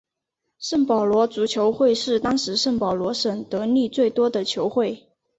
[0.57, 5.07] 圣保罗足球会是当时圣保罗省得利最多的球会。